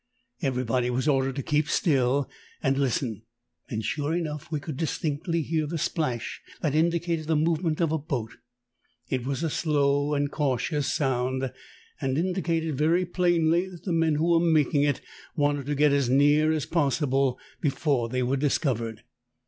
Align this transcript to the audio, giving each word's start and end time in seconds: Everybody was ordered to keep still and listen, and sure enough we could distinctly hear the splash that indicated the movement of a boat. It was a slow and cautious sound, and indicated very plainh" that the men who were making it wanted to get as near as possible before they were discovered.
Everybody 0.41 0.89
was 0.89 1.07
ordered 1.07 1.35
to 1.35 1.43
keep 1.43 1.69
still 1.69 2.27
and 2.63 2.75
listen, 2.75 3.21
and 3.69 3.85
sure 3.85 4.15
enough 4.15 4.51
we 4.51 4.59
could 4.59 4.75
distinctly 4.75 5.43
hear 5.43 5.67
the 5.67 5.77
splash 5.77 6.41
that 6.61 6.73
indicated 6.73 7.27
the 7.27 7.35
movement 7.35 7.79
of 7.79 7.91
a 7.91 7.99
boat. 7.99 8.37
It 9.09 9.27
was 9.27 9.43
a 9.43 9.49
slow 9.51 10.15
and 10.15 10.31
cautious 10.31 10.91
sound, 10.91 11.53
and 12.01 12.17
indicated 12.17 12.79
very 12.79 13.05
plainh" 13.05 13.51
that 13.69 13.83
the 13.83 13.93
men 13.93 14.15
who 14.15 14.31
were 14.31 14.39
making 14.39 14.81
it 14.81 15.01
wanted 15.35 15.67
to 15.67 15.75
get 15.75 15.91
as 15.93 16.09
near 16.09 16.51
as 16.51 16.65
possible 16.65 17.37
before 17.61 18.09
they 18.09 18.23
were 18.23 18.37
discovered. 18.37 19.03